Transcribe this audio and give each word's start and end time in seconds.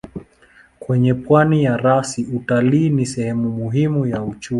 Kwenye 0.79 1.13
pwani 1.13 1.63
ya 1.63 1.77
rasi 1.77 2.23
utalii 2.23 2.89
ni 2.89 3.05
sehemu 3.05 3.49
muhimu 3.49 4.07
ya 4.07 4.23
uchumi. 4.23 4.49